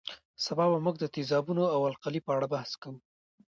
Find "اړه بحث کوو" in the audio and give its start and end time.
2.35-2.97